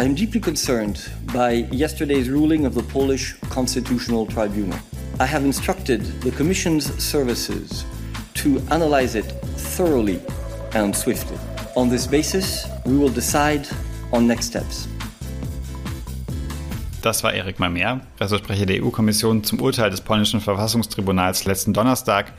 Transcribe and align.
I'm 0.00 0.14
deeply 0.14 0.40
concerned 0.40 1.10
by 1.30 1.68
yesterday's 1.70 2.30
ruling 2.30 2.64
of 2.64 2.74
the 2.74 2.82
Polish 2.82 3.34
Constitutional 3.50 4.24
Tribunal. 4.24 4.78
I 5.18 5.26
have 5.26 5.44
instructed 5.44 6.00
the 6.22 6.30
Commission's 6.30 6.86
services 6.98 7.84
to 8.36 8.62
analyze 8.70 9.14
it 9.14 9.26
thoroughly 9.76 10.18
and 10.72 10.96
swiftly. 10.96 11.36
On 11.76 11.90
this 11.90 12.06
basis, 12.06 12.66
we 12.86 12.96
will 12.96 13.10
decide 13.10 13.68
on 14.10 14.26
next 14.26 14.46
steps. 14.46 14.88
Das 17.02 17.22
war 17.22 17.34
Erik 17.34 17.58
Mamer, 17.58 18.00
Pressesprecher 18.16 18.64
der 18.64 18.82
EU-Kommission 18.82 19.44
zum 19.44 19.60
Urteil 19.60 19.90
des 19.90 20.00
polnischen 20.00 20.40
Verfassungstribunals 20.40 21.44
letzten 21.44 21.74
Donnerstag, 21.74 22.32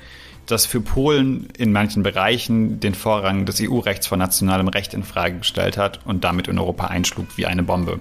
das 0.46 0.66
für 0.66 0.82
Polen 0.82 1.48
in 1.58 1.72
manchen 1.72 2.04
Bereichen 2.04 2.80
den 2.80 2.96
Vorrang 2.96 3.46
des 3.46 3.62
EU-Rechts 3.62 4.08
vor 4.08 4.18
nationalem 4.18 4.68
Recht 4.68 4.94
in 4.94 5.04
Frage 5.04 5.40
gestellt 5.40 5.78
hat 5.78 6.00
und 6.06 6.24
damit 6.24 6.48
in 6.48 6.60
Europa 6.60 6.88
einschlug 6.88 7.28
wie 7.38 7.46
eine 7.46 7.64
Bombe. 7.64 8.00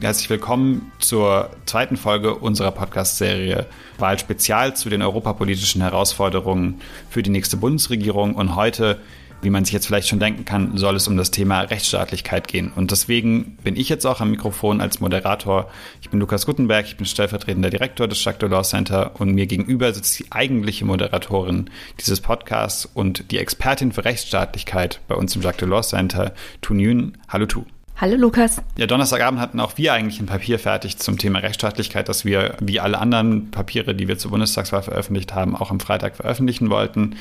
Herzlich 0.00 0.30
willkommen 0.30 0.92
zur 0.98 1.50
zweiten 1.66 1.98
Folge 1.98 2.34
unserer 2.34 2.70
Podcast-Serie 2.70 3.66
Wahlspezial 3.98 4.74
zu 4.74 4.88
den 4.88 5.02
europapolitischen 5.02 5.82
Herausforderungen 5.82 6.80
für 7.10 7.22
die 7.22 7.30
nächste 7.30 7.58
Bundesregierung. 7.58 8.34
Und 8.34 8.56
heute 8.56 8.98
wie 9.42 9.50
man 9.50 9.64
sich 9.64 9.72
jetzt 9.72 9.86
vielleicht 9.86 10.08
schon 10.08 10.20
denken 10.20 10.44
kann, 10.44 10.76
soll 10.76 10.96
es 10.96 11.08
um 11.08 11.16
das 11.16 11.30
Thema 11.30 11.62
Rechtsstaatlichkeit 11.62 12.48
gehen. 12.48 12.72
Und 12.74 12.90
deswegen 12.90 13.56
bin 13.62 13.76
ich 13.76 13.88
jetzt 13.88 14.06
auch 14.06 14.20
am 14.20 14.30
Mikrofon 14.30 14.80
als 14.80 15.00
Moderator. 15.00 15.70
Ich 16.00 16.10
bin 16.10 16.20
Lukas 16.20 16.46
Guttenberg, 16.46 16.86
ich 16.86 16.96
bin 16.96 17.06
stellvertretender 17.06 17.70
Direktor 17.70 18.08
des 18.08 18.22
Jacques 18.22 18.48
Law 18.48 18.62
Center 18.62 19.12
und 19.18 19.34
mir 19.34 19.46
gegenüber 19.46 19.92
sitzt 19.92 20.18
die 20.18 20.30
eigentliche 20.30 20.84
Moderatorin 20.84 21.70
dieses 21.98 22.20
Podcasts 22.20 22.86
und 22.86 23.30
die 23.30 23.38
Expertin 23.38 23.92
für 23.92 24.04
Rechtsstaatlichkeit 24.04 25.00
bei 25.08 25.14
uns 25.14 25.34
im 25.36 25.42
Jacques 25.42 25.68
Law 25.68 25.82
Center, 25.82 26.32
Tu 26.60 26.74
Nguyen. 26.74 27.16
Hallo 27.28 27.46
Tu. 27.46 27.64
Hallo 28.00 28.16
Lukas. 28.16 28.62
Ja, 28.78 28.86
Donnerstagabend 28.86 29.42
hatten 29.42 29.60
auch 29.60 29.76
wir 29.76 29.92
eigentlich 29.92 30.20
ein 30.20 30.26
Papier 30.26 30.58
fertig 30.58 30.96
zum 30.96 31.18
Thema 31.18 31.40
Rechtsstaatlichkeit, 31.40 32.08
das 32.08 32.24
wir 32.24 32.56
wie 32.58 32.80
alle 32.80 32.98
anderen 32.98 33.50
Papiere, 33.50 33.94
die 33.94 34.08
wir 34.08 34.16
zur 34.16 34.30
Bundestagswahl 34.30 34.82
veröffentlicht 34.82 35.34
haben, 35.34 35.54
auch 35.54 35.70
am 35.70 35.80
Freitag 35.80 36.16
veröffentlichen 36.16 36.70
wollten. 36.70 37.16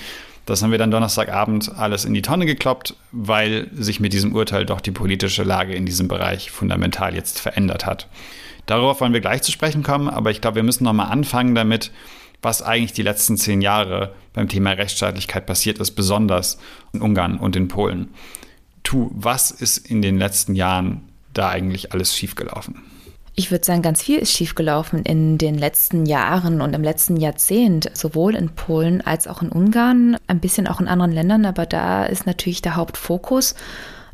Das 0.49 0.63
haben 0.63 0.71
wir 0.71 0.79
dann 0.79 0.89
Donnerstagabend 0.89 1.77
alles 1.77 2.05
in 2.05 2.15
die 2.15 2.23
Tonne 2.23 2.47
gekloppt, 2.47 2.95
weil 3.11 3.69
sich 3.71 3.99
mit 3.99 4.13
diesem 4.13 4.33
Urteil 4.33 4.65
doch 4.65 4.81
die 4.81 4.89
politische 4.89 5.43
Lage 5.43 5.75
in 5.75 5.85
diesem 5.85 6.07
Bereich 6.07 6.49
fundamental 6.49 7.13
jetzt 7.13 7.39
verändert 7.39 7.85
hat. 7.85 8.07
Darauf 8.65 8.99
wollen 8.99 9.13
wir 9.13 9.21
gleich 9.21 9.43
zu 9.43 9.51
sprechen 9.51 9.83
kommen, 9.83 10.09
aber 10.09 10.31
ich 10.31 10.41
glaube, 10.41 10.55
wir 10.55 10.63
müssen 10.63 10.85
nochmal 10.85 11.11
anfangen 11.11 11.53
damit, 11.53 11.91
was 12.41 12.63
eigentlich 12.63 12.93
die 12.93 13.03
letzten 13.03 13.37
zehn 13.37 13.61
Jahre 13.61 14.15
beim 14.33 14.49
Thema 14.49 14.71
Rechtsstaatlichkeit 14.71 15.45
passiert 15.45 15.77
ist, 15.77 15.91
besonders 15.91 16.57
in 16.93 17.01
Ungarn 17.01 17.37
und 17.37 17.55
in 17.55 17.67
Polen. 17.67 18.09
Tu, 18.81 19.11
was 19.13 19.51
ist 19.51 19.77
in 19.77 20.01
den 20.01 20.17
letzten 20.17 20.55
Jahren 20.55 21.01
da 21.31 21.49
eigentlich 21.49 21.93
alles 21.93 22.17
schiefgelaufen? 22.17 22.88
Ich 23.39 23.51
würde 23.51 23.63
sagen, 23.63 23.81
ganz 23.81 24.03
viel 24.03 24.19
ist 24.19 24.33
schiefgelaufen 24.33 25.03
in 25.03 25.37
den 25.37 25.57
letzten 25.57 26.05
Jahren 26.05 26.59
und 26.59 26.73
im 26.73 26.83
letzten 26.83 27.15
Jahrzehnt, 27.15 27.89
sowohl 27.93 28.35
in 28.35 28.49
Polen 28.49 28.99
als 28.99 29.29
auch 29.29 29.41
in 29.41 29.47
Ungarn, 29.47 30.17
ein 30.27 30.41
bisschen 30.41 30.67
auch 30.67 30.81
in 30.81 30.89
anderen 30.89 31.13
Ländern, 31.13 31.45
aber 31.45 31.65
da 31.65 32.03
ist 32.03 32.25
natürlich 32.25 32.61
der 32.61 32.75
Hauptfokus. 32.75 33.55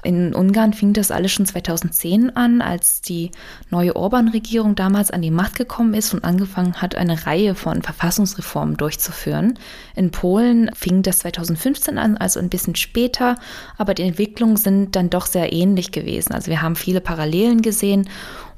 In 0.06 0.36
Ungarn 0.36 0.74
fing 0.74 0.94
das 0.94 1.10
alles 1.10 1.32
schon 1.32 1.48
2010 1.48 2.36
an, 2.36 2.62
als 2.62 3.02
die 3.02 3.32
neue 3.72 3.96
Orban-Regierung 3.96 4.76
damals 4.76 5.10
an 5.10 5.24
die 5.24 5.32
Macht 5.32 5.56
gekommen 5.56 5.96
ist 5.96 6.14
und 6.14 6.24
angefangen 6.24 6.76
hat, 6.76 6.94
eine 6.94 7.26
Reihe 7.26 7.56
von 7.56 7.82
Verfassungsreformen 7.82 8.78
durchzuführen. 8.78 9.58
In 9.96 10.12
Polen 10.12 10.70
fing 10.76 11.02
das 11.02 11.20
2015 11.20 11.98
an, 11.98 12.18
also 12.18 12.40
ein 12.40 12.50
bisschen 12.50 12.76
später, 12.76 13.38
aber 13.80 13.96
die 13.96 14.04
Entwicklungen 14.04 14.58
sind 14.58 14.96
dann 14.96 15.10
doch 15.10 15.26
sehr 15.26 15.52
ähnlich 15.52 15.92
gewesen. 15.92 16.34
Also 16.34 16.52
wir 16.52 16.62
haben 16.62 16.76
viele 16.76 17.02
Parallelen 17.02 17.64
gesehen 17.64 18.08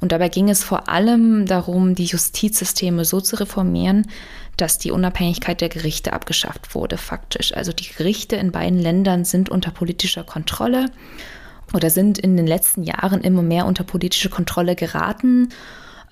und 0.02 0.12
dabei 0.12 0.28
ging 0.28 0.50
es 0.50 0.66
vor 0.66 0.90
allem 0.90 1.46
darum, 1.46 1.96
die 1.96 2.06
Justizsysteme 2.06 3.06
so 3.06 3.22
zu 3.22 3.38
reformieren, 3.38 4.06
dass 4.58 4.78
die 4.78 4.92
Unabhängigkeit 4.92 5.62
der 5.62 5.70
Gerichte 5.70 6.14
abgeschafft 6.14 6.76
wurde, 6.76 6.98
faktisch. 6.98 7.56
Also 7.56 7.72
die 7.72 7.88
Gerichte 7.88 8.36
in 8.36 8.52
beiden 8.52 8.80
Ländern 8.80 9.24
sind 9.24 9.50
unter 9.50 9.72
politischer 9.72 10.24
Kontrolle 10.24 10.88
oder 11.74 11.90
sind 11.90 12.18
in 12.18 12.38
den 12.38 12.48
letzten 12.48 12.84
Jahren 12.84 13.22
immer 13.22 13.42
mehr 13.42 13.66
unter 13.66 13.84
politische 13.84 14.30
Kontrolle 14.30 14.76
geraten. 14.76 15.50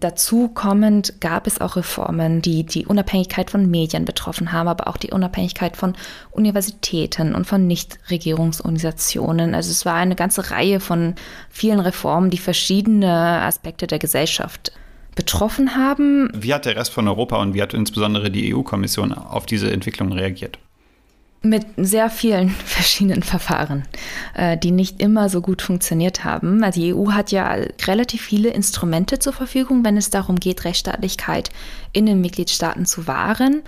Dazu 0.01 0.49
kommend 0.49 1.21
gab 1.21 1.47
es 1.47 1.61
auch 1.61 1.77
Reformen, 1.77 2.41
die 2.41 2.65
die 2.65 2.85
Unabhängigkeit 2.85 3.49
von 3.49 3.69
Medien 3.69 4.03
betroffen 4.03 4.51
haben, 4.51 4.67
aber 4.67 4.89
auch 4.89 4.97
die 4.97 5.11
Unabhängigkeit 5.11 5.77
von 5.77 5.95
Universitäten 6.31 7.33
und 7.33 7.45
von 7.45 7.65
Nichtregierungsorganisationen. 7.65 9.55
Also 9.55 9.71
es 9.71 9.85
war 9.85 9.95
eine 9.95 10.15
ganze 10.15 10.51
Reihe 10.51 10.81
von 10.81 11.15
vielen 11.49 11.79
Reformen, 11.79 12.29
die 12.29 12.37
verschiedene 12.37 13.41
Aspekte 13.41 13.87
der 13.87 13.99
Gesellschaft 13.99 14.73
betroffen 15.15 15.75
haben. 15.75 16.29
Wie 16.33 16.53
hat 16.53 16.65
der 16.65 16.75
Rest 16.75 16.91
von 16.91 17.07
Europa 17.07 17.41
und 17.41 17.53
wie 17.53 17.61
hat 17.61 17.73
insbesondere 17.73 18.29
die 18.29 18.53
EU-Kommission 18.53 19.13
auf 19.13 19.45
diese 19.45 19.71
Entwicklung 19.71 20.11
reagiert? 20.11 20.59
mit 21.45 21.65
sehr 21.77 22.09
vielen 22.09 22.49
verschiedenen 22.65 23.23
Verfahren, 23.23 23.83
äh, 24.33 24.57
die 24.57 24.71
nicht 24.71 25.01
immer 25.01 25.29
so 25.29 25.41
gut 25.41 25.61
funktioniert 25.61 26.23
haben. 26.23 26.63
Also 26.63 26.81
die 26.81 26.93
EU 26.93 27.11
hat 27.11 27.31
ja 27.31 27.55
relativ 27.85 28.21
viele 28.21 28.49
Instrumente 28.49 29.19
zur 29.19 29.33
Verfügung, 29.33 29.85
wenn 29.85 29.95
es 29.95 30.09
darum 30.09 30.37
geht, 30.37 30.65
Rechtsstaatlichkeit 30.65 31.49
in 31.93 32.05
den 32.05 32.19
Mitgliedstaaten 32.19 32.85
zu 32.85 33.07
wahren. 33.07 33.61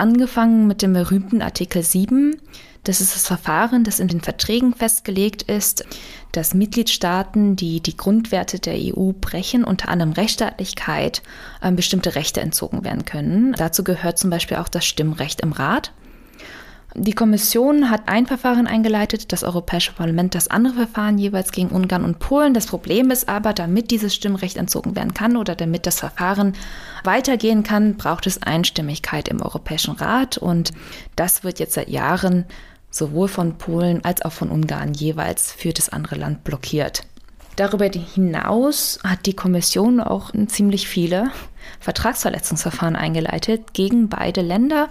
Angefangen 0.00 0.66
mit 0.66 0.80
dem 0.80 0.94
berühmten 0.94 1.42
Artikel 1.42 1.82
7. 1.82 2.40
Das 2.84 3.02
ist 3.02 3.14
das 3.14 3.26
Verfahren, 3.26 3.84
das 3.84 4.00
in 4.00 4.08
den 4.08 4.22
Verträgen 4.22 4.72
festgelegt 4.72 5.42
ist, 5.42 5.84
dass 6.32 6.54
Mitgliedstaaten, 6.54 7.54
die 7.54 7.82
die 7.82 7.98
Grundwerte 7.98 8.60
der 8.60 8.76
EU 8.78 9.12
brechen, 9.12 9.62
unter 9.62 9.90
anderem 9.90 10.12
Rechtsstaatlichkeit, 10.12 11.20
bestimmte 11.72 12.14
Rechte 12.14 12.40
entzogen 12.40 12.82
werden 12.82 13.04
können. 13.04 13.52
Dazu 13.52 13.84
gehört 13.84 14.16
zum 14.16 14.30
Beispiel 14.30 14.56
auch 14.56 14.68
das 14.68 14.86
Stimmrecht 14.86 15.42
im 15.42 15.52
Rat. 15.52 15.92
Die 16.96 17.12
Kommission 17.12 17.88
hat 17.88 18.02
ein 18.06 18.26
Verfahren 18.26 18.66
eingeleitet, 18.66 19.32
das 19.32 19.44
Europäische 19.44 19.92
Parlament 19.92 20.34
das 20.34 20.48
andere 20.48 20.74
Verfahren 20.74 21.18
jeweils 21.18 21.52
gegen 21.52 21.68
Ungarn 21.68 22.04
und 22.04 22.18
Polen. 22.18 22.52
Das 22.52 22.66
Problem 22.66 23.12
ist 23.12 23.28
aber, 23.28 23.52
damit 23.52 23.92
dieses 23.92 24.12
Stimmrecht 24.12 24.56
entzogen 24.56 24.96
werden 24.96 25.14
kann 25.14 25.36
oder 25.36 25.54
damit 25.54 25.86
das 25.86 26.00
Verfahren 26.00 26.54
weitergehen 27.04 27.62
kann, 27.62 27.96
braucht 27.96 28.26
es 28.26 28.42
Einstimmigkeit 28.42 29.28
im 29.28 29.40
Europäischen 29.40 29.94
Rat 29.94 30.36
und 30.36 30.72
das 31.14 31.44
wird 31.44 31.60
jetzt 31.60 31.74
seit 31.74 31.88
Jahren 31.88 32.44
sowohl 32.90 33.28
von 33.28 33.56
Polen 33.56 34.04
als 34.04 34.22
auch 34.22 34.32
von 34.32 34.50
Ungarn 34.50 34.92
jeweils 34.92 35.52
für 35.52 35.72
das 35.72 35.90
andere 35.90 36.16
Land 36.16 36.42
blockiert. 36.42 37.02
Darüber 37.56 37.88
hinaus 37.88 38.98
hat 39.04 39.26
die 39.26 39.34
Kommission 39.34 40.00
auch 40.00 40.32
ziemlich 40.46 40.88
viele 40.88 41.30
Vertragsverletzungsverfahren 41.80 42.96
eingeleitet 42.96 43.74
gegen 43.74 44.08
beide 44.08 44.40
Länder. 44.40 44.88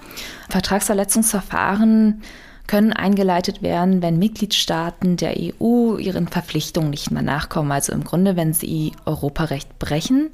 Vertragsverletzungsverfahren 0.50 2.22
können 2.68 2.94
eingeleitet 2.94 3.64
werden, 3.64 4.04
wenn 4.04 4.20
Mitgliedstaaten 4.20 5.18
der 5.18 5.36
EU 5.38 5.98
ihren 5.98 6.28
Verpflichtungen 6.28 6.92
nicht 6.92 7.10
mehr 7.10 7.24
nachkommen, 7.24 7.72
also 7.72 7.92
im 7.94 8.04
Grunde, 8.04 8.36
wenn 8.36 8.54
sie 8.54 8.92
Europarecht 9.06 9.80
brechen. 9.80 10.30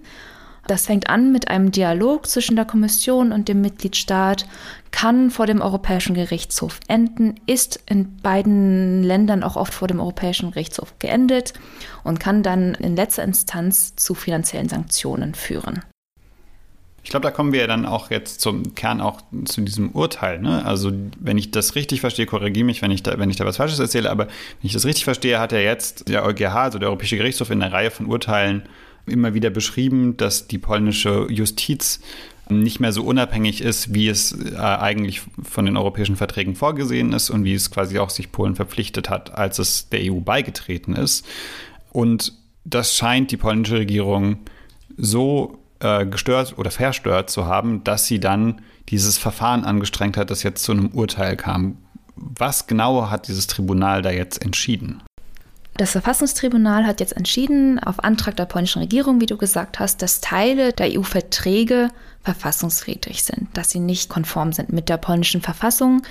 Das 0.68 0.88
fängt 0.88 1.10
an 1.10 1.32
mit 1.32 1.48
einem 1.48 1.72
Dialog 1.72 2.26
zwischen 2.26 2.56
der 2.56 2.66
Kommission 2.66 3.32
und 3.32 3.48
dem 3.48 3.62
Mitgliedstaat, 3.62 4.48
kann 4.92 5.30
vor 5.30 5.46
dem 5.46 5.62
Europäischen 5.62 6.16
Gerichtshof 6.16 6.80
enden, 6.88 7.36
ist 7.46 7.80
in 7.86 8.18
beiden 8.18 9.04
Ländern 9.04 9.44
auch 9.44 9.58
oft 9.58 9.74
vor 9.74 9.88
dem 9.88 10.00
Europäischen 10.00 10.52
Gerichtshof 10.52 10.98
geendet 11.00 11.54
und 12.04 12.20
kann 12.20 12.42
dann 12.42 12.74
in 12.76 12.96
letzter 12.96 13.24
Instanz 13.24 13.96
zu 13.96 14.16
finanziellen 14.16 14.70
Sanktionen 14.70 15.36
führen. 15.36 15.84
Ich 17.04 17.12
glaube, 17.12 17.24
da 17.24 17.30
kommen 17.30 17.54
wir 17.54 17.60
ja 17.60 17.68
dann 17.68 17.86
auch 17.86 18.10
jetzt 18.10 18.42
zum 18.42 18.74
Kern 18.74 19.00
auch 19.00 19.22
zu 19.46 19.62
diesem 19.62 19.92
Urteil. 19.92 20.40
Ne? 20.40 20.66
Also, 20.66 20.92
wenn 21.20 21.38
ich 21.38 21.52
das 21.52 21.76
richtig 21.76 22.02
verstehe, 22.02 22.26
korrigiere 22.26 22.66
mich, 22.66 22.82
wenn 22.82 22.90
ich, 22.90 23.04
da, 23.04 23.20
wenn 23.20 23.30
ich 23.30 23.36
da 23.36 23.46
was 23.46 23.58
Falsches 23.58 23.78
erzähle, 23.78 24.10
aber 24.10 24.26
wenn 24.26 24.64
ich 24.64 24.74
das 24.74 24.86
richtig 24.86 25.04
verstehe, 25.04 25.40
hat 25.40 25.52
ja 25.52 25.60
jetzt 25.60 26.10
der 26.10 26.26
EuGH, 26.26 26.56
also 26.56 26.80
der 26.80 26.88
Europäische 26.88 27.18
Gerichtshof, 27.18 27.52
in 27.52 27.62
einer 27.62 27.72
Reihe 27.72 27.92
von 27.92 28.08
Urteilen 28.08 28.64
immer 29.06 29.34
wieder 29.34 29.50
beschrieben, 29.50 30.18
dass 30.18 30.48
die 30.48 30.58
polnische 30.58 31.28
Justiz 31.30 32.00
nicht 32.50 32.80
mehr 32.80 32.92
so 32.92 33.04
unabhängig 33.04 33.62
ist, 33.62 33.94
wie 33.94 34.08
es 34.08 34.32
äh, 34.32 34.56
eigentlich 34.58 35.22
von 35.42 35.66
den 35.66 35.78
europäischen 35.78 36.16
Verträgen 36.16 36.56
vorgesehen 36.56 37.12
ist 37.14 37.30
und 37.30 37.44
wie 37.44 37.54
es 37.54 37.72
quasi 37.72 37.98
auch 37.98 38.10
sich 38.10 38.32
Polen 38.32 38.56
verpflichtet 38.56 39.10
hat, 39.10 39.34
als 39.34 39.58
es 39.60 39.90
der 39.90 40.12
EU 40.12 40.20
beigetreten 40.20 40.96
ist. 40.96 41.26
Und 41.92 42.34
das 42.64 42.96
scheint 42.96 43.32
die 43.32 43.38
polnische 43.38 43.80
Regierung 43.80 44.38
so 44.98 45.60
äh, 45.80 46.06
gestört 46.06 46.58
oder 46.58 46.72
verstört 46.72 47.30
zu 47.30 47.46
haben, 47.46 47.84
dass 47.84 48.06
sie 48.06 48.20
dann 48.20 48.62
dieses 48.90 49.18
Verfahren 49.18 49.64
angestrengt 49.64 50.18
hat, 50.18 50.30
das 50.30 50.44
jetzt 50.44 50.64
zu 50.64 50.72
einem 50.72 50.88
Urteil 50.90 51.36
kam. 51.36 51.78
Was 52.16 52.68
genau 52.68 53.10
hat 53.10 53.28
dieses 53.28 53.48
Tribunal 53.48 54.02
da 54.02 54.12
jetzt 54.12 54.44
entschieden? 54.44 55.02
Das 55.78 55.92
Verfassungstribunal 55.92 56.86
hat 56.86 57.02
jetzt 57.02 57.18
entschieden, 57.18 57.80
auf 57.80 58.02
Antrag 58.02 58.38
der 58.38 58.46
polnischen 58.46 58.80
Regierung, 58.80 59.20
wie 59.20 59.26
du 59.26 59.36
gesagt 59.36 59.80
hast, 59.80 60.02
dass 60.02 60.22
Teile 60.22 60.72
der 60.72 60.98
EU-Verträge 60.98 61.90
verfassungswidrig 62.24 63.24
sind, 63.24 63.50
dass 63.54 63.72
sie 63.72 63.82
nicht 63.82 64.10
konform 64.10 64.54
sind 64.54 64.72
mit 64.72 64.88
der 64.88 64.98
polnischen 64.98 65.42
Verfassung. 65.42 66.04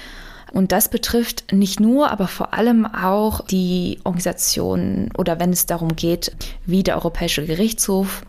Und 0.52 0.70
das 0.70 0.88
betrifft 0.90 1.52
nicht 1.52 1.80
nur, 1.80 2.10
aber 2.10 2.28
vor 2.28 2.52
allem 2.52 2.86
auch 2.86 3.40
die 3.46 4.00
Organisation 4.04 5.10
oder 5.16 5.40
wenn 5.40 5.50
es 5.50 5.64
darum 5.64 5.96
geht, 5.96 6.32
wie 6.66 6.82
der 6.82 6.96
Europäische 6.96 7.44
Gerichtshof 7.46 8.22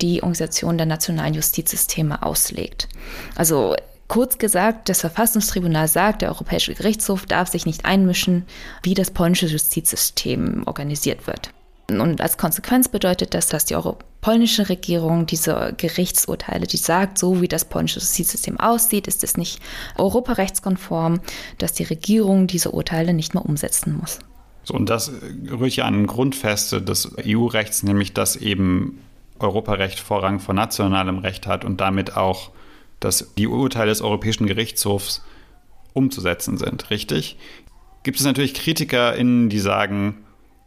die 0.00 0.22
Organisation 0.22 0.76
der 0.76 0.86
nationalen 0.86 1.34
Justizsysteme 1.34 2.24
auslegt. 2.24 2.88
Also 3.36 3.76
Kurz 4.08 4.38
gesagt, 4.38 4.88
das 4.88 5.00
Verfassungstribunal 5.00 5.88
sagt, 5.88 6.22
der 6.22 6.28
Europäische 6.28 6.74
Gerichtshof 6.74 7.26
darf 7.26 7.48
sich 7.48 7.66
nicht 7.66 7.84
einmischen, 7.84 8.44
wie 8.82 8.94
das 8.94 9.10
polnische 9.10 9.46
Justizsystem 9.46 10.64
organisiert 10.66 11.26
wird. 11.26 11.50
Und 11.88 12.20
als 12.20 12.38
Konsequenz 12.38 12.88
bedeutet 12.88 13.34
das, 13.34 13.48
dass 13.48 13.64
die 13.64 13.76
polnische 14.20 14.68
Regierung 14.68 15.26
diese 15.26 15.74
Gerichtsurteile, 15.76 16.66
die 16.66 16.76
sagt, 16.76 17.18
so 17.18 17.40
wie 17.40 17.48
das 17.48 17.64
polnische 17.64 18.00
Justizsystem 18.00 18.58
aussieht, 18.58 19.08
ist 19.08 19.24
es 19.24 19.36
nicht 19.36 19.60
europarechtskonform, 19.96 21.20
dass 21.58 21.72
die 21.72 21.82
Regierung 21.84 22.46
diese 22.46 22.70
Urteile 22.70 23.14
nicht 23.14 23.34
mehr 23.34 23.44
umsetzen 23.44 23.96
muss. 24.00 24.20
So, 24.64 24.74
und 24.74 24.88
das 24.88 25.10
rührt 25.50 25.74
ja 25.74 25.84
an 25.86 26.06
Grundfeste 26.06 26.80
des 26.80 27.12
EU-Rechts, 27.26 27.82
nämlich 27.82 28.14
dass 28.14 28.36
eben 28.36 29.00
Europarecht 29.40 29.98
Vorrang 29.98 30.38
vor 30.38 30.54
nationalem 30.54 31.18
Recht 31.18 31.48
hat 31.48 31.64
und 31.64 31.80
damit 31.80 32.16
auch 32.16 32.50
dass 33.04 33.34
die 33.36 33.46
Urteile 33.46 33.90
des 33.90 34.02
Europäischen 34.02 34.46
Gerichtshofs 34.46 35.22
umzusetzen 35.92 36.56
sind, 36.56 36.90
richtig? 36.90 37.36
Gibt 38.02 38.18
es 38.18 38.24
natürlich 38.24 38.54
KritikerInnen, 38.54 39.48
die 39.48 39.60
sagen, 39.60 40.16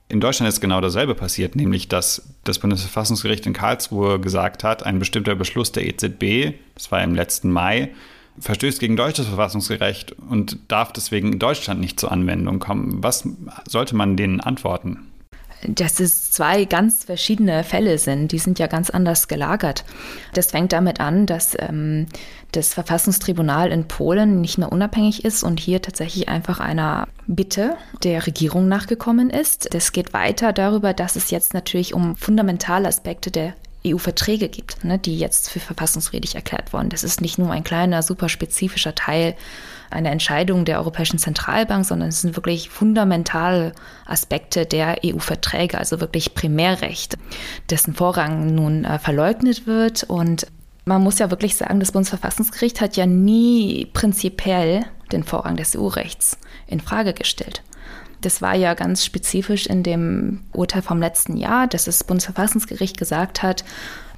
in 0.08 0.20
Deutschland 0.20 0.48
ist 0.48 0.62
genau 0.62 0.82
dasselbe 0.82 1.16
passiert, 1.16 1.56
nämlich 1.56 1.88
dass 1.88 2.30
das 2.44 2.60
Bundesverfassungsgericht 2.60 3.46
in 3.48 3.54
Karlsruhe 3.54 4.20
gesagt 4.20 4.64
hat, 4.64 4.86
ein 4.86 5.00
bestimmter 5.00 5.36
Beschluss 5.36 5.72
der 5.72 5.88
EZB, 5.88 6.58
das 6.76 6.92
war 6.92 7.04
im 7.04 7.16
letzten 7.16 7.52
Mai, 7.52 7.92
verstößt 8.40 8.80
gegen 8.80 8.96
deutsches 8.96 9.28
Verfassungsgerecht 9.28 10.12
und 10.30 10.60
darf 10.68 10.94
deswegen 10.94 11.34
in 11.34 11.40
Deutschland 11.40 11.80
nicht 11.80 12.00
zur 12.00 12.12
Anwendung 12.12 12.60
kommen. 12.60 13.04
Was 13.04 13.28
sollte 13.68 13.96
man 13.96 14.18
denen 14.18 14.42
antworten? 14.42 15.00
Dass 15.68 16.00
es 16.00 16.32
zwei 16.32 16.66
ganz 16.66 17.06
verschiedene 17.06 17.64
Fälle 17.64 17.98
sind. 17.98 18.32
Die 18.32 18.40
sind 18.40 18.60
ja 18.60 18.68
ganz 18.68 18.90
anders 18.90 19.28
gelagert. 19.28 19.86
Das 20.34 20.48
fängt 20.48 20.74
damit 20.74 21.00
an, 21.00 21.26
dass 21.26 21.56
ähm, 21.60 22.08
das 22.52 22.74
Verfassungstribunal 22.74 23.72
in 23.72 23.88
Polen 23.88 24.42
nicht 24.42 24.58
mehr 24.58 24.72
unabhängig 24.72 25.26
ist 25.26 25.44
und 25.44 25.60
hier 25.60 25.82
tatsächlich 25.82 26.30
einfach 26.30 26.60
einer 26.60 27.08
Bitte 27.28 27.76
der 28.04 28.26
Regierung 28.28 28.68
nachgekommen 28.68 29.30
ist. 29.30 29.74
Das 29.74 29.92
geht 29.92 30.14
weiter 30.14 30.54
darüber, 30.54 30.94
dass 30.94 31.16
es 31.16 31.32
jetzt 31.32 31.54
natürlich 31.54 31.94
um 31.94 32.16
fundamentale 32.16 32.88
Aspekte 32.88 33.32
der 33.32 33.54
EU-Verträge 33.86 34.50
gibt, 34.50 34.84
ne, 34.84 34.98
die 34.98 35.18
jetzt 35.18 35.50
für 35.50 35.60
verfassungswidrig 35.60 36.36
erklärt 36.36 36.74
wurden. 36.74 36.90
Das 36.90 37.04
ist 37.04 37.22
nicht 37.22 37.38
nur 37.38 37.52
ein 37.52 37.64
kleiner, 37.64 38.02
super 38.02 38.30
spezifischer 38.30 38.96
Teil 38.96 39.36
einer 39.96 40.12
Entscheidung 40.12 40.66
der 40.66 40.78
Europäischen 40.80 41.18
Zentralbank, 41.18 41.86
sondern 41.86 42.10
es 42.10 42.22
sind 42.22 42.36
wirklich 42.36 42.70
fundamentale 42.70 43.72
Aspekte 44.06 44.66
der 44.66 45.00
EU-Verträge, 45.04 45.78
also 45.78 46.00
wirklich 46.00 46.36
Primärrecht, 46.36 47.18
dessen 47.70 47.96
Vorrang 47.96 48.54
nun 48.54 48.86
äh, 48.86 49.00
verleugnet 49.00 49.66
wird. 49.66 50.04
Und 50.04 50.48
man 50.86 51.02
muss 51.02 51.20
ja 51.20 51.32
wirklich 51.32 51.56
sagen, 51.56 51.80
das 51.80 51.92
Bundesverfassungsgericht 51.92 52.82
hat 52.82 52.98
ja 52.98 53.06
nie 53.06 53.88
prinzipiell 53.94 54.86
den 55.12 55.24
Vorrang 55.24 55.56
des 55.56 55.76
EU-Rechts 55.76 56.38
in 56.68 56.80
Frage 56.80 57.14
gestellt. 57.14 57.64
Das 58.22 58.42
war 58.42 58.56
ja 58.56 58.74
ganz 58.74 59.06
spezifisch 59.06 59.68
in 59.68 59.84
dem 59.84 60.42
Urteil 60.52 60.82
vom 60.82 61.00
letzten 61.00 61.38
Jahr, 61.38 61.68
dass 61.68 61.86
das 61.86 62.04
Bundesverfassungsgericht 62.04 62.98
gesagt 62.98 63.44
hat, 63.44 63.64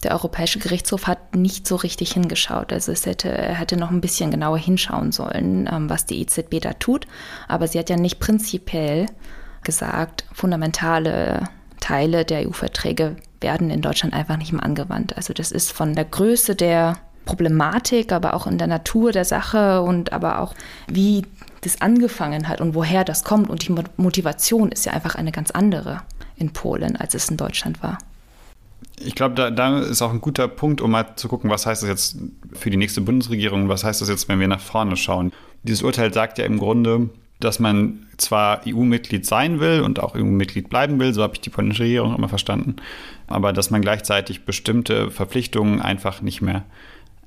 der 0.03 0.11
Europäische 0.11 0.59
Gerichtshof 0.59 1.07
hat 1.07 1.35
nicht 1.35 1.67
so 1.67 1.75
richtig 1.75 2.11
hingeschaut. 2.11 2.71
Also 2.71 2.91
es 2.91 3.05
hätte, 3.05 3.29
er 3.29 3.55
hätte 3.55 3.77
noch 3.77 3.91
ein 3.91 4.01
bisschen 4.01 4.31
genauer 4.31 4.57
hinschauen 4.57 5.11
sollen, 5.11 5.69
ähm, 5.71 5.89
was 5.89 6.05
die 6.05 6.21
EZB 6.21 6.59
da 6.61 6.73
tut. 6.73 7.07
Aber 7.47 7.67
sie 7.67 7.79
hat 7.79 7.89
ja 7.89 7.97
nicht 7.97 8.19
prinzipiell 8.19 9.07
gesagt, 9.63 10.25
fundamentale 10.33 11.43
Teile 11.79 12.25
der 12.25 12.47
EU-Verträge 12.47 13.15
werden 13.41 13.69
in 13.69 13.81
Deutschland 13.81 14.13
einfach 14.13 14.37
nicht 14.37 14.53
mehr 14.53 14.63
angewandt. 14.63 15.15
Also 15.15 15.33
das 15.33 15.51
ist 15.51 15.71
von 15.71 15.95
der 15.95 16.05
Größe 16.05 16.55
der 16.55 16.97
Problematik, 17.25 18.11
aber 18.11 18.33
auch 18.33 18.47
in 18.47 18.57
der 18.57 18.67
Natur 18.67 19.11
der 19.11 19.25
Sache 19.25 19.81
und 19.81 20.13
aber 20.13 20.39
auch 20.39 20.55
wie 20.87 21.25
das 21.61 21.81
angefangen 21.81 22.47
hat 22.47 22.61
und 22.61 22.73
woher 22.73 23.03
das 23.03 23.23
kommt. 23.23 23.49
Und 23.49 23.67
die 23.67 23.75
Motivation 23.97 24.71
ist 24.71 24.85
ja 24.85 24.93
einfach 24.93 25.15
eine 25.15 25.31
ganz 25.31 25.51
andere 25.51 26.01
in 26.35 26.53
Polen, 26.53 26.95
als 26.95 27.13
es 27.13 27.29
in 27.29 27.37
Deutschland 27.37 27.83
war. 27.83 27.97
Ich 28.99 29.15
glaube, 29.15 29.35
da, 29.35 29.51
da, 29.51 29.79
ist 29.79 30.01
auch 30.01 30.11
ein 30.11 30.21
guter 30.21 30.47
Punkt, 30.47 30.81
um 30.81 30.91
mal 30.91 31.15
zu 31.15 31.27
gucken, 31.27 31.49
was 31.49 31.65
heißt 31.65 31.83
das 31.83 31.89
jetzt 31.89 32.17
für 32.53 32.69
die 32.69 32.77
nächste 32.77 33.01
Bundesregierung, 33.01 33.69
was 33.69 33.83
heißt 33.83 34.01
das 34.01 34.09
jetzt, 34.09 34.27
wenn 34.27 34.39
wir 34.39 34.47
nach 34.47 34.59
vorne 34.59 34.97
schauen. 34.97 35.31
Dieses 35.63 35.83
Urteil 35.83 36.11
sagt 36.13 36.39
ja 36.39 36.45
im 36.45 36.57
Grunde, 36.57 37.09
dass 37.39 37.59
man 37.59 38.07
zwar 38.17 38.61
EU-Mitglied 38.67 39.25
sein 39.25 39.59
will 39.59 39.81
und 39.81 39.99
auch 39.99 40.15
EU-Mitglied 40.15 40.69
bleiben 40.69 40.99
will, 40.99 41.13
so 41.13 41.21
habe 41.21 41.33
ich 41.35 41.41
die 41.41 41.51
polnische 41.51 41.83
Regierung 41.83 42.15
immer 42.15 42.29
verstanden, 42.29 42.77
aber 43.27 43.53
dass 43.53 43.69
man 43.69 43.81
gleichzeitig 43.81 44.45
bestimmte 44.45 45.11
Verpflichtungen 45.11 45.79
einfach 45.81 46.21
nicht 46.21 46.41
mehr 46.41 46.65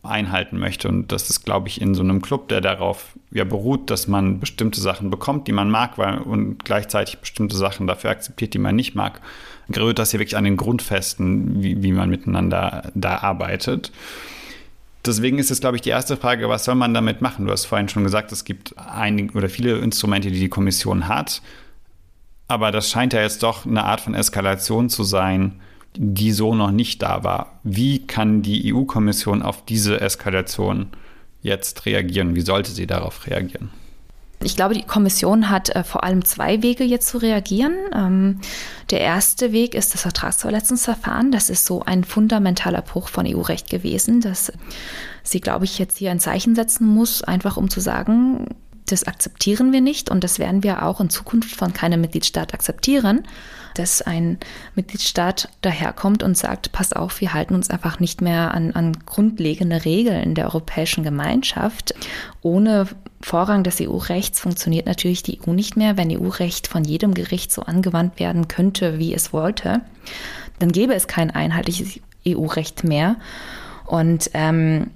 einhalten 0.02 0.58
möchte. 0.58 0.88
Und 0.88 1.12
das 1.12 1.28
ist, 1.28 1.44
glaube 1.44 1.68
ich, 1.68 1.80
in 1.80 1.94
so 1.94 2.02
einem 2.02 2.22
Club, 2.22 2.48
der 2.48 2.60
darauf 2.60 3.12
ja 3.30 3.44
beruht, 3.44 3.90
dass 3.90 4.08
man 4.08 4.40
bestimmte 4.40 4.80
Sachen 4.80 5.10
bekommt, 5.10 5.46
die 5.46 5.52
man 5.52 5.70
mag, 5.70 5.98
weil, 5.98 6.18
und 6.18 6.64
gleichzeitig 6.64 7.18
bestimmte 7.18 7.56
Sachen 7.56 7.86
dafür 7.86 8.10
akzeptiert, 8.10 8.54
die 8.54 8.58
man 8.58 8.76
nicht 8.76 8.94
mag, 8.94 9.20
gerührt 9.68 9.98
das 9.98 10.10
hier 10.10 10.20
wirklich 10.20 10.36
an 10.36 10.44
den 10.44 10.56
Grundfesten, 10.56 11.62
wie, 11.62 11.82
wie 11.82 11.92
man 11.92 12.08
miteinander 12.08 12.90
da 12.94 13.18
arbeitet. 13.18 13.92
Deswegen 15.04 15.38
ist 15.38 15.50
es, 15.50 15.60
glaube 15.60 15.76
ich, 15.76 15.82
die 15.82 15.90
erste 15.90 16.16
Frage, 16.16 16.48
was 16.48 16.64
soll 16.64 16.74
man 16.74 16.92
damit 16.92 17.20
machen? 17.20 17.46
Du 17.46 17.52
hast 17.52 17.64
vorhin 17.64 17.88
schon 17.88 18.04
gesagt, 18.04 18.32
es 18.32 18.44
gibt 18.44 18.74
einige 18.78 19.36
oder 19.36 19.48
viele 19.48 19.78
Instrumente, 19.78 20.30
die 20.30 20.40
die 20.40 20.48
Kommission 20.48 21.08
hat. 21.08 21.40
Aber 22.48 22.70
das 22.70 22.90
scheint 22.90 23.12
ja 23.12 23.22
jetzt 23.22 23.42
doch 23.42 23.64
eine 23.64 23.84
Art 23.84 24.00
von 24.00 24.14
Eskalation 24.14 24.90
zu 24.90 25.04
sein, 25.04 25.60
die 25.96 26.32
so 26.32 26.54
noch 26.54 26.70
nicht 26.70 27.02
da 27.02 27.24
war. 27.24 27.60
Wie 27.64 28.06
kann 28.06 28.42
die 28.42 28.72
EU-Kommission 28.72 29.42
auf 29.42 29.64
diese 29.64 30.00
Eskalation 30.00 30.88
jetzt 31.42 31.86
reagieren? 31.86 32.34
Wie 32.34 32.42
sollte 32.42 32.70
sie 32.70 32.86
darauf 32.86 33.26
reagieren? 33.26 33.70
Ich 34.42 34.56
glaube, 34.56 34.72
die 34.72 34.84
Kommission 34.84 35.50
hat 35.50 35.68
äh, 35.68 35.84
vor 35.84 36.02
allem 36.02 36.24
zwei 36.24 36.62
Wege 36.62 36.82
jetzt 36.82 37.08
zu 37.08 37.18
reagieren. 37.18 37.74
Ähm, 37.94 38.40
der 38.90 39.00
erste 39.00 39.52
Weg 39.52 39.74
ist 39.74 39.92
das 39.92 40.00
Vertragsverletzungsverfahren. 40.00 41.30
Das 41.30 41.50
ist 41.50 41.66
so 41.66 41.82
ein 41.82 42.04
fundamentaler 42.04 42.80
Bruch 42.80 43.08
von 43.08 43.26
EU-Recht 43.26 43.68
gewesen, 43.68 44.22
dass 44.22 44.50
sie, 45.22 45.40
glaube 45.40 45.66
ich, 45.66 45.78
jetzt 45.78 45.98
hier 45.98 46.10
ein 46.10 46.20
Zeichen 46.20 46.54
setzen 46.54 46.86
muss, 46.86 47.22
einfach 47.22 47.58
um 47.58 47.68
zu 47.68 47.80
sagen, 47.80 48.46
das 48.86 49.04
akzeptieren 49.04 49.72
wir 49.72 49.80
nicht 49.80 50.10
und 50.10 50.24
das 50.24 50.38
werden 50.38 50.62
wir 50.62 50.84
auch 50.84 51.00
in 51.00 51.10
Zukunft 51.10 51.54
von 51.54 51.72
keinem 51.72 52.00
Mitgliedstaat 52.00 52.54
akzeptieren 52.54 53.24
dass 53.74 54.02
ein 54.02 54.38
Mitgliedstaat 54.74 55.48
daherkommt 55.60 56.22
und 56.22 56.36
sagt, 56.36 56.72
pass 56.72 56.92
auf, 56.92 57.20
wir 57.20 57.32
halten 57.32 57.54
uns 57.54 57.70
einfach 57.70 58.00
nicht 58.00 58.20
mehr 58.20 58.52
an, 58.54 58.72
an 58.72 58.96
grundlegende 59.06 59.84
Regeln 59.84 60.34
der 60.34 60.46
Europäischen 60.46 61.04
Gemeinschaft. 61.04 61.94
Ohne 62.42 62.86
Vorrang 63.20 63.64
des 63.64 63.80
EU-Rechts 63.80 64.40
funktioniert 64.40 64.86
natürlich 64.86 65.22
die 65.22 65.40
EU 65.40 65.52
nicht 65.52 65.76
mehr. 65.76 65.96
Wenn 65.96 66.10
EU-Recht 66.10 66.66
von 66.66 66.84
jedem 66.84 67.14
Gericht 67.14 67.52
so 67.52 67.62
angewandt 67.62 68.18
werden 68.18 68.48
könnte, 68.48 68.98
wie 68.98 69.14
es 69.14 69.32
wollte, 69.32 69.82
dann 70.58 70.72
gäbe 70.72 70.94
es 70.94 71.06
kein 71.06 71.30
einheitliches 71.30 72.00
EU-Recht 72.26 72.84
mehr. 72.84 73.16
Und 73.86 74.30
ähm, 74.34 74.90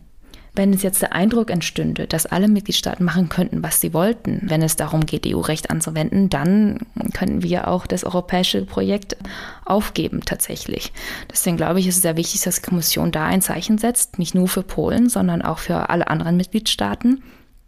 wenn 0.56 0.73
es 0.73 0.82
jetzt 0.82 1.02
der 1.02 1.12
Eindruck 1.12 1.50
entstünde, 1.50 2.06
dass 2.06 2.26
alle 2.26 2.46
Mitgliedstaaten 2.46 3.04
machen 3.04 3.28
könnten, 3.28 3.62
was 3.62 3.80
sie 3.80 3.92
wollten, 3.92 4.40
wenn 4.42 4.62
es 4.62 4.76
darum 4.76 5.04
geht, 5.04 5.26
EU-Recht 5.26 5.70
anzuwenden, 5.70 6.30
dann 6.30 6.78
könnten 7.12 7.42
wir 7.42 7.66
auch 7.66 7.87
das 7.87 8.04
europäische 8.04 8.64
Projekt 8.64 9.16
aufgeben 9.64 10.20
tatsächlich. 10.25 10.92
Deswegen 11.30 11.56
glaube 11.56 11.80
ich, 11.80 11.88
ist 11.88 11.96
es 11.96 12.02
sehr 12.02 12.16
wichtig, 12.16 12.42
dass 12.42 12.56
die 12.56 12.68
Kommission 12.68 13.11
da 13.11 13.25
ein 13.25 13.42
Zeichen 13.42 13.78
setzt, 13.78 14.18
nicht 14.18 14.34
nur 14.34 14.46
für 14.46 14.62
Polen, 14.62 15.08
sondern 15.08 15.42
auch 15.42 15.58
für 15.58 15.90
alle 15.90 16.06
anderen 16.06 16.37
Mitgliedstaaten, 16.37 17.25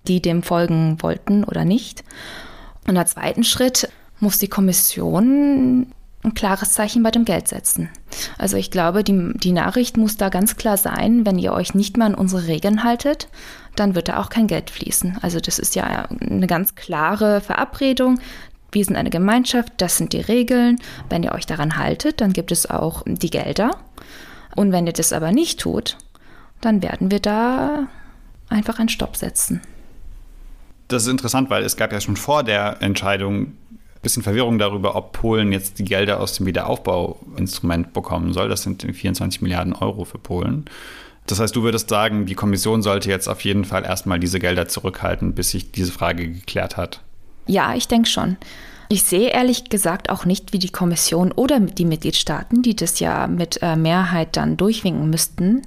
die 0.07 0.23
dem 0.23 0.45
folgen 0.45 1.03
wollten 1.03 1.43
oder 1.43 1.65
nicht. 1.65 2.05
Und 2.87 2.97
als 2.97 3.13
zweiten 3.13 3.43
Schritt 3.43 3.89
muss 4.21 4.39
die 4.39 4.49
Kommission 4.49 5.89
ein 6.27 6.35
klares 6.35 6.73
Zeichen 6.73 7.03
bei 7.03 7.11
dem 7.11 7.25
Geld 7.25 7.49
setzen. 7.49 7.89
Also 8.37 8.57
ich 8.57 8.71
glaube, 8.71 9.05
die, 9.05 9.33
die 9.35 9.53
Nachricht 9.53 9.97
muss 9.97 10.17
da 10.17 10.29
ganz 10.29 10.57
klar 10.57 10.77
sein, 10.77 11.25
wenn 11.25 11.39
ihr 11.39 11.53
euch 11.53 11.75
nicht 11.75 11.97
mehr 11.97 12.07
an 12.07 12.15
unsere 12.15 12.47
Regeln 12.47 12.85
haltet, 12.85 13.29
dann 13.77 13.95
wird 13.95 14.09
da 14.09 14.21
auch 14.21 14.29
kein 14.29 14.47
Geld 14.47 14.71
fließen. 14.71 15.19
Also 15.23 15.41
das 15.41 15.59
ist 15.59 15.75
ja 15.75 15.85
eine 15.85 16.47
ganz 16.47 16.75
klare 16.75 17.41
Verabredung. 17.41 18.19
Wir 18.73 18.85
sind 18.85 18.97
eine 18.97 19.11
Gemeinschaft, 19.11 19.73
das 19.79 19.97
sind 19.97 20.13
die 20.13 20.21
Regeln. 20.21 20.79
Wenn 21.09 21.23
ihr 21.23 21.33
euch 21.33 21.47
daran 21.47 21.79
haltet, 21.79 22.21
dann 22.21 22.33
gibt 22.33 22.53
es 22.53 22.69
auch 22.69 23.03
die 23.07 23.31
Gelder. 23.31 23.71
Und 24.55 24.73
wenn 24.73 24.87
ihr 24.87 24.93
das 24.93 25.13
aber 25.13 25.33
nicht 25.33 25.61
tut, 25.61 25.97
dann 26.61 26.83
werden 26.83 27.11
wir 27.11 27.21
da 27.21 27.87
einfach 28.49 28.79
einen 28.79 28.89
Stopp 28.89 29.17
setzen. 29.17 29.61
Das 30.89 31.03
ist 31.03 31.09
interessant, 31.09 31.51
weil 31.51 31.65
es 31.65 31.77
gab 31.77 31.93
ja 31.93 32.01
schon 32.01 32.17
vor 32.17 32.43
der 32.43 32.81
Entscheidung 32.81 33.53
bisschen 34.07 34.23
Verwirrung 34.23 34.59
darüber, 34.59 34.95
ob 34.95 35.13
Polen 35.13 35.51
jetzt 35.51 35.81
die 35.81 35.85
Gelder 35.85 36.21
aus 36.21 36.35
dem 36.35 36.47
Wiederaufbauinstrument 36.47 37.93
bekommen 37.93 38.33
soll. 38.33 38.49
Das 38.49 38.63
sind 38.63 38.83
24 38.83 39.43
Milliarden 39.43 39.73
Euro 39.73 40.05
für 40.05 40.19
Polen. 40.19 40.67
Das 41.27 41.41
heißt, 41.41 41.57
du 41.57 41.65
würdest 41.65 41.89
sagen, 41.89 42.25
die 42.25 42.37
Kommission 42.37 42.83
sollte 42.83 43.11
jetzt 43.11 43.27
auf 43.27 43.41
jeden 43.41 43.65
Fall 43.65 43.85
erstmal 43.85 44.21
diese 44.21 44.39
Gelder 44.39 44.69
zurückhalten, 44.69 45.35
bis 45.35 45.51
sich 45.51 45.73
diese 45.73 45.91
Frage 45.91 46.29
geklärt 46.29 46.77
hat. 46.77 47.01
Ja, 47.49 47.75
ich 47.75 47.89
denke 47.89 48.09
schon. 48.09 48.37
Ich 48.89 49.03
sehe 49.03 49.31
ehrlich 49.31 49.71
gesagt 49.71 50.09
auch 50.09 50.25
nicht, 50.25 50.53
wie 50.53 50.61
die 50.61 50.71
Kommission 50.71 51.33
oder 51.33 51.59
die 51.59 51.85
Mitgliedstaaten, 51.85 52.63
die 52.63 52.77
das 52.77 53.01
ja 53.01 53.27
mit 53.27 53.59
äh, 53.61 53.75
Mehrheit 53.75 54.37
dann 54.37 54.57
durchwinken 54.57 55.11
müssten, 55.11 55.63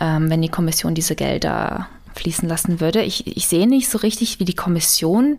ähm, 0.00 0.28
wenn 0.28 0.42
die 0.42 0.48
Kommission 0.48 0.96
diese 0.96 1.14
Gelder 1.14 1.86
fließen 2.16 2.48
lassen 2.48 2.80
würde. 2.80 3.02
Ich, 3.02 3.28
ich 3.28 3.46
sehe 3.46 3.68
nicht 3.68 3.88
so 3.88 3.98
richtig, 3.98 4.40
wie 4.40 4.44
die 4.44 4.54
Kommission 4.54 5.38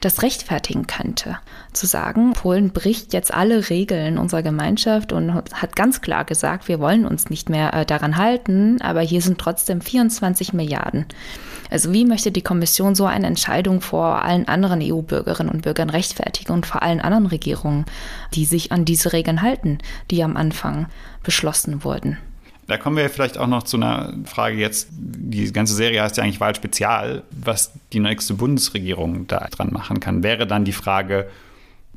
das 0.00 0.22
rechtfertigen 0.22 0.86
könnte. 0.86 1.38
Zu 1.72 1.86
sagen, 1.86 2.34
Polen 2.34 2.70
bricht 2.70 3.12
jetzt 3.12 3.32
alle 3.32 3.70
Regeln 3.70 4.18
unserer 4.18 4.42
Gemeinschaft 4.42 5.12
und 5.12 5.32
hat 5.34 5.74
ganz 5.74 6.02
klar 6.02 6.24
gesagt, 6.24 6.68
wir 6.68 6.80
wollen 6.80 7.06
uns 7.06 7.30
nicht 7.30 7.48
mehr 7.48 7.72
äh, 7.72 7.86
daran 7.86 8.16
halten, 8.16 8.80
aber 8.82 9.00
hier 9.00 9.22
sind 9.22 9.38
trotzdem 9.38 9.80
24 9.80 10.52
Milliarden. 10.52 11.06
Also 11.70 11.92
wie 11.92 12.04
möchte 12.04 12.30
die 12.30 12.42
Kommission 12.42 12.94
so 12.94 13.06
eine 13.06 13.26
Entscheidung 13.26 13.80
vor 13.80 14.22
allen 14.22 14.46
anderen 14.48 14.80
EU-Bürgerinnen 14.82 15.50
und 15.50 15.62
Bürgern 15.62 15.90
rechtfertigen 15.90 16.52
und 16.52 16.66
vor 16.66 16.82
allen 16.82 17.00
anderen 17.00 17.26
Regierungen, 17.26 17.86
die 18.34 18.44
sich 18.44 18.72
an 18.72 18.84
diese 18.84 19.12
Regeln 19.12 19.42
halten, 19.42 19.78
die 20.10 20.22
am 20.22 20.36
Anfang 20.36 20.86
beschlossen 21.22 21.84
wurden? 21.84 22.18
Da 22.66 22.78
kommen 22.78 22.96
wir 22.96 23.08
vielleicht 23.08 23.38
auch 23.38 23.46
noch 23.46 23.62
zu 23.62 23.76
einer 23.76 24.12
Frage 24.24 24.56
jetzt. 24.56 24.88
Die 24.90 25.52
ganze 25.52 25.74
Serie 25.74 26.02
heißt 26.02 26.16
ja 26.16 26.24
eigentlich 26.24 26.40
Wahlspezial, 26.40 27.22
was 27.30 27.72
die 27.92 28.00
nächste 28.00 28.34
Bundesregierung 28.34 29.26
da 29.28 29.46
dran 29.50 29.72
machen 29.72 30.00
kann. 30.00 30.22
Wäre 30.24 30.46
dann 30.46 30.64
die 30.64 30.72
Frage, 30.72 31.28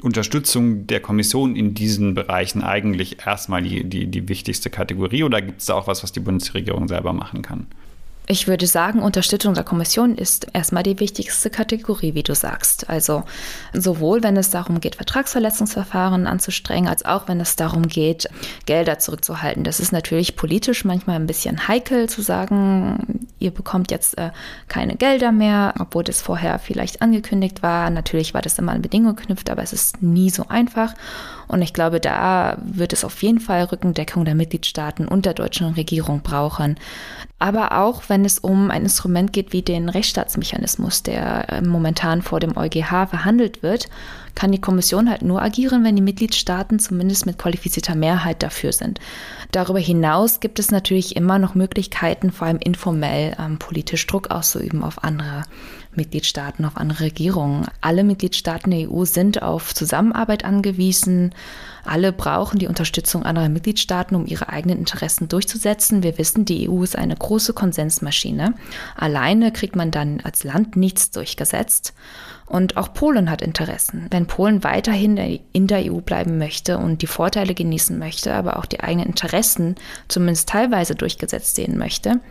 Unterstützung 0.01 0.87
der 0.87 1.01
Kommission 1.01 1.55
in 1.55 1.73
diesen 1.73 2.13
Bereichen 2.13 2.63
eigentlich 2.63 3.25
erstmal 3.25 3.63
die, 3.63 3.83
die, 3.83 4.07
die 4.07 4.29
wichtigste 4.29 4.69
Kategorie 4.69 5.23
oder 5.23 5.41
gibt 5.41 5.59
es 5.59 5.65
da 5.65 5.73
auch 5.73 5.87
was, 5.87 6.03
was 6.03 6.11
die 6.11 6.21
Bundesregierung 6.21 6.87
selber 6.87 7.13
machen 7.13 7.41
kann? 7.41 7.67
Ich 8.31 8.47
würde 8.47 8.67
sagen, 8.67 9.01
Unterstützung 9.01 9.55
der 9.55 9.63
Kommission 9.63 10.13
ist 10.13 10.49
erstmal 10.53 10.83
die 10.83 10.99
wichtigste 10.99 11.49
Kategorie, 11.49 12.13
wie 12.13 12.21
du 12.21 12.35
sagst. 12.35 12.87
Also 12.87 13.23
sowohl, 13.73 14.21
wenn 14.21 14.37
es 14.37 14.51
darum 14.51 14.81
geht, 14.81 14.97
Vertragsverletzungsverfahren 14.97 16.27
anzustrengen, 16.27 16.87
als 16.87 17.03
auch, 17.05 17.27
wenn 17.27 17.41
es 17.41 17.55
darum 17.55 17.87
geht, 17.87 18.29
Gelder 18.67 18.99
zurückzuhalten. 18.99 19.63
Das 19.63 19.79
ist 19.79 19.91
natürlich 19.91 20.35
politisch 20.35 20.85
manchmal 20.85 21.15
ein 21.15 21.25
bisschen 21.25 21.67
heikel 21.67 22.07
zu 22.07 22.21
sagen, 22.21 23.27
ihr 23.39 23.49
bekommt 23.49 23.89
jetzt 23.89 24.15
äh, 24.19 24.29
keine 24.67 24.95
Gelder 24.95 25.31
mehr, 25.31 25.73
obwohl 25.79 26.03
das 26.03 26.21
vorher 26.21 26.59
vielleicht 26.59 27.01
angekündigt 27.01 27.63
war. 27.63 27.89
Natürlich 27.89 28.35
war 28.35 28.43
das 28.43 28.59
immer 28.59 28.73
an 28.73 28.83
Bedingungen 28.83 29.15
geknüpft, 29.15 29.49
aber 29.49 29.63
es 29.63 29.73
ist 29.73 30.03
nie 30.03 30.29
so 30.29 30.45
einfach. 30.49 30.93
Und 31.47 31.63
ich 31.63 31.73
glaube, 31.73 31.99
da 31.99 32.59
wird 32.61 32.93
es 32.93 33.03
auf 33.03 33.23
jeden 33.23 33.39
Fall 33.39 33.63
Rückendeckung 33.63 34.23
der 34.23 34.35
Mitgliedstaaten 34.35 35.07
und 35.07 35.25
der 35.25 35.33
deutschen 35.33 35.73
Regierung 35.73 36.21
brauchen. 36.21 36.77
Aber 37.39 37.79
auch, 37.79 38.03
wenn 38.07 38.18
es 38.25 38.39
um 38.39 38.71
ein 38.71 38.83
Instrument 38.83 39.33
geht 39.33 39.53
wie 39.53 39.61
den 39.61 39.89
Rechtsstaatsmechanismus, 39.89 41.03
der 41.03 41.49
äh, 41.49 41.61
momentan 41.61 42.21
vor 42.21 42.39
dem 42.39 42.57
EuGH 42.57 43.07
verhandelt 43.09 43.63
wird, 43.63 43.89
kann 44.35 44.51
die 44.51 44.61
Kommission 44.61 45.09
halt 45.09 45.21
nur 45.21 45.41
agieren, 45.41 45.83
wenn 45.83 45.95
die 45.95 46.01
Mitgliedstaaten 46.01 46.79
zumindest 46.79 47.25
mit 47.25 47.37
qualifizierter 47.37 47.95
Mehrheit 47.95 48.43
dafür 48.43 48.71
sind. 48.71 48.99
Darüber 49.51 49.79
hinaus 49.79 50.39
gibt 50.39 50.59
es 50.59 50.71
natürlich 50.71 51.15
immer 51.15 51.39
noch 51.39 51.55
Möglichkeiten, 51.55 52.31
vor 52.31 52.47
allem 52.47 52.59
informell 52.59 53.35
ähm, 53.39 53.57
politisch 53.57 54.05
Druck 54.07 54.31
auszuüben 54.31 54.83
auf 54.83 55.03
andere 55.03 55.43
Mitgliedstaaten, 55.95 56.65
auf 56.65 56.77
andere 56.77 57.01
Regierungen. 57.01 57.65
Alle 57.81 58.03
Mitgliedstaaten 58.03 58.71
der 58.71 58.91
EU 58.91 59.05
sind 59.05 59.41
auf 59.41 59.73
Zusammenarbeit 59.73 60.45
angewiesen. 60.45 61.33
Alle 61.83 62.13
brauchen 62.13 62.59
die 62.59 62.67
Unterstützung 62.67 63.23
anderer 63.23 63.49
Mitgliedstaaten, 63.49 64.15
um 64.15 64.27
ihre 64.27 64.49
eigenen 64.49 64.77
Interessen 64.77 65.27
durchzusetzen. 65.27 66.03
Wir 66.03 66.17
wissen, 66.17 66.45
die 66.45 66.69
EU 66.69 66.83
ist 66.83 66.95
eine 66.95 67.15
große 67.15 67.53
Konsensmaschine. 67.53 68.53
Alleine 68.95 69.51
kriegt 69.51 69.75
man 69.75 69.89
dann 69.89 70.21
als 70.21 70.43
Land 70.43 70.75
nichts 70.75 71.09
durchgesetzt. 71.11 71.93
Und 72.45 72.77
auch 72.77 72.93
Polen 72.93 73.29
hat 73.29 73.41
Interessen. 73.41 74.07
Wenn 74.09 74.25
Polen 74.29 74.63
weiterhin 74.63 75.17
in 75.51 75.67
der 75.67 75.91
EU 75.91 75.99
bleiben 75.99 76.37
möchte 76.37 76.77
und 76.77 77.01
die 77.01 77.07
Vorteile 77.07 77.55
genießen 77.55 77.97
möchte, 77.97 78.33
aber 78.33 78.57
auch 78.57 78.65
die 78.65 78.79
eigenen 78.79 79.07
Interessen 79.07 79.75
zumindest 80.07 80.47
teilweise 80.47 80.95
durchgesetzt 80.95 81.55
sehen 81.55 81.77
möchte, 81.77 82.21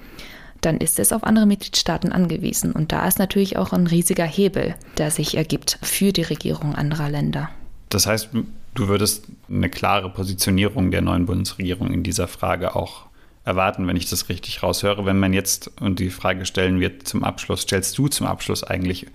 dann 0.61 0.78
ist 0.78 0.99
es 0.99 1.12
auf 1.12 1.25
andere 1.25 1.45
Mitgliedstaaten 1.45 2.12
angewiesen. 2.12 2.73
Und 2.73 2.93
da 2.93 3.07
ist 3.07 3.19
natürlich 3.19 3.57
auch 3.59 3.73
ein 3.73 3.87
riesiger 3.88 4.25
Hebel, 4.25 4.76
der 4.97 5.11
sich 5.11 5.37
ergibt 5.37 5.78
für 5.83 6.12
die 6.12 6.23
Regierung 6.23 6.75
anderer 6.75 7.11
Länder. 7.11 7.50
Das 7.88 8.07
heißt, 8.07 8.31
du 8.75 8.88
würdest 8.88 9.26
eine 9.50 9.69
klare 9.69 10.09
Positionierung 10.09 10.90
der 10.90 11.02
neuen 11.02 11.26
Bundesregierung 11.26 11.93
in 11.93 12.05
dieser 12.05 12.28
Frage 12.28 12.76
auch 12.76 13.07
erwarten, 13.45 13.87
wenn 13.88 13.97
ich 13.97 14.09
das 14.09 14.28
richtig 14.28 14.62
raushöre. 14.62 15.05
Wenn 15.05 15.19
man 15.19 15.33
jetzt 15.33 15.71
und 15.81 15.99
die 15.99 16.11
Frage 16.11 16.47
stellen 16.47 16.78
wird 16.78 17.09
zum 17.09 17.25
Abschluss, 17.25 17.62
stellst 17.62 17.99
du 17.99 18.07
zum 18.07 18.26
Abschluss 18.28 18.62
eigentlich 18.62 19.07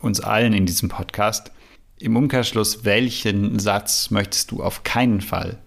uns 0.00 0.20
allen 0.20 0.54
in 0.54 0.64
diesem 0.64 0.88
Podcast 0.88 1.52
im 2.00 2.16
Umkehrschluss, 2.16 2.84
welchen 2.84 3.58
Satz 3.58 4.10
möchtest 4.10 4.50
du 4.50 4.62
auf 4.62 4.82
keinen 4.82 5.20
Fall 5.20 5.58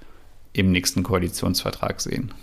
im 0.51 0.71
nächsten 0.71 1.03
Koalitionsvertrag 1.03 2.01
sehen? 2.01 2.33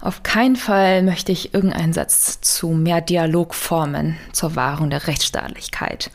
Auf 0.00 0.24
keinen 0.24 0.56
Fall 0.56 1.02
möchte 1.02 1.30
ich 1.30 1.54
irgendeinen 1.54 1.92
Satz 1.92 2.40
zu 2.40 2.70
mehr 2.70 3.00
Dialogformen 3.00 4.16
zur 4.32 4.56
Wahrung 4.56 4.90
der 4.90 5.06
Rechtsstaatlichkeit 5.06 6.10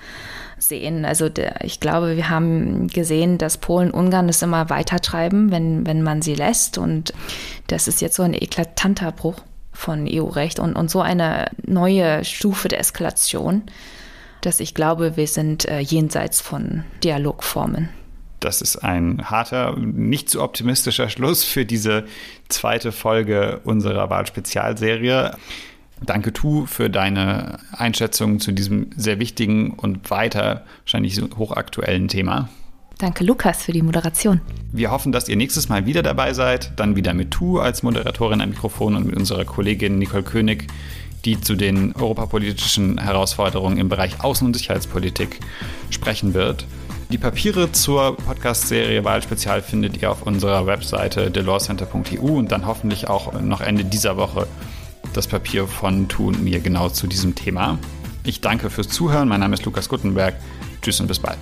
sehen. 0.57 1.05
Also 1.05 1.29
der, 1.29 1.63
ich 1.63 1.79
glaube, 1.79 2.17
wir 2.17 2.29
haben 2.29 2.87
gesehen, 2.87 3.37
dass 3.37 3.57
Polen 3.57 3.91
Ungarn 3.91 4.27
es 4.27 4.41
immer 4.41 4.69
weiter 4.69 4.99
treiben, 4.99 5.51
wenn, 5.51 5.87
wenn 5.87 6.01
man 6.01 6.21
sie 6.21 6.35
lässt. 6.35 6.77
Und 6.77 7.13
das 7.67 7.87
ist 7.87 8.01
jetzt 8.01 8.15
so 8.15 8.23
ein 8.23 8.33
eklatanter 8.33 9.13
Bruch 9.13 9.41
von 9.71 10.05
EU-Recht 10.09 10.59
und, 10.59 10.75
und 10.75 10.91
so 10.91 10.99
eine 10.99 11.51
neue 11.65 12.25
Stufe 12.25 12.67
der 12.67 12.79
Eskalation, 12.79 13.63
dass 14.41 14.59
ich 14.59 14.73
glaube, 14.73 15.17
wir 15.17 15.27
sind 15.27 15.65
äh, 15.65 15.79
jenseits 15.79 16.41
von 16.41 16.83
Dialogformen. 17.03 17.89
Das 18.39 18.61
ist 18.61 18.77
ein 18.77 19.29
harter, 19.29 19.75
nicht 19.77 20.29
zu 20.29 20.43
optimistischer 20.43 21.09
Schluss 21.09 21.43
für 21.43 21.65
diese 21.65 22.05
zweite 22.49 22.91
Folge 22.91 23.61
unserer 23.63 24.09
Wahlspezialserie. 24.09 25.35
Danke, 26.05 26.31
Tu, 26.31 26.67
für 26.67 26.89
deine 26.89 27.57
Einschätzung 27.71 28.39
zu 28.39 28.51
diesem 28.51 28.91
sehr 28.95 29.19
wichtigen 29.19 29.71
und 29.71 30.11
weiter 30.11 30.63
wahrscheinlich 30.83 31.19
hochaktuellen 31.37 32.07
Thema. 32.07 32.49
Danke, 32.99 33.23
Lukas, 33.23 33.63
für 33.63 33.71
die 33.71 33.83
Moderation. 33.83 34.41
Wir 34.71 34.89
hoffen, 34.89 35.11
dass 35.11 35.29
ihr 35.29 35.35
nächstes 35.35 35.69
Mal 35.69 35.85
wieder 35.85 36.01
dabei 36.01 36.33
seid. 36.33 36.71
Dann 36.77 36.95
wieder 36.95 37.13
mit 37.13 37.31
Tu 37.31 37.59
als 37.59 37.83
Moderatorin 37.83 38.41
am 38.41 38.49
Mikrofon 38.49 38.95
und 38.95 39.05
mit 39.05 39.15
unserer 39.15 39.45
Kollegin 39.45 39.99
Nicole 39.99 40.23
König, 40.23 40.67
die 41.27 41.41
zu 41.41 41.55
den 41.55 41.93
europapolitischen 41.93 42.97
Herausforderungen 42.97 43.77
im 43.77 43.89
Bereich 43.89 44.15
Außen- 44.21 44.45
und 44.45 44.55
Sicherheitspolitik 44.55 45.41
sprechen 45.89 46.33
wird. 46.33 46.65
Die 47.11 47.17
Papiere 47.17 47.71
zur 47.73 48.15
Podcast-Serie 48.15 49.03
Wahlspezial 49.03 49.61
findet 49.61 50.01
ihr 50.01 50.09
auf 50.09 50.21
unserer 50.21 50.65
Webseite 50.65 51.29
delawcenter.eu 51.29 52.21
und 52.21 52.51
dann 52.51 52.65
hoffentlich 52.65 53.09
auch 53.09 53.39
noch 53.41 53.59
Ende 53.59 53.83
dieser 53.83 54.15
Woche 54.15 54.47
das 55.13 55.27
Papier 55.27 55.67
von 55.67 56.07
Tu 56.07 56.27
und 56.27 56.43
mir 56.43 56.61
genau 56.61 56.89
zu 56.89 57.07
diesem 57.07 57.35
Thema. 57.35 57.77
Ich 58.23 58.39
danke 58.39 58.69
fürs 58.69 58.87
Zuhören. 58.87 59.27
Mein 59.27 59.41
Name 59.41 59.55
ist 59.55 59.65
Lukas 59.65 59.89
Guttenberg. 59.89 60.35
Tschüss 60.81 61.01
und 61.01 61.07
bis 61.07 61.19
bald. 61.19 61.39